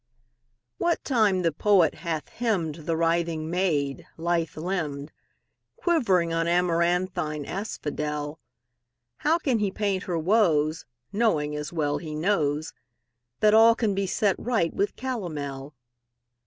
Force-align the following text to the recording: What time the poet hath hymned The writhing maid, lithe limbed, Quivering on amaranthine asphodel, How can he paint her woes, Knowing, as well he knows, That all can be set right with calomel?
What 0.79 1.03
time 1.03 1.43
the 1.43 1.51
poet 1.51 1.93
hath 2.01 2.27
hymned 2.29 2.87
The 2.87 2.97
writhing 2.97 3.51
maid, 3.51 4.07
lithe 4.17 4.57
limbed, 4.57 5.11
Quivering 5.75 6.33
on 6.33 6.47
amaranthine 6.47 7.45
asphodel, 7.45 8.39
How 9.17 9.37
can 9.37 9.59
he 9.59 9.69
paint 9.69 10.05
her 10.05 10.17
woes, 10.17 10.87
Knowing, 11.13 11.55
as 11.55 11.71
well 11.71 11.99
he 11.99 12.15
knows, 12.15 12.73
That 13.41 13.53
all 13.53 13.75
can 13.75 13.93
be 13.93 14.07
set 14.07 14.35
right 14.39 14.73
with 14.73 14.95
calomel? 14.95 15.75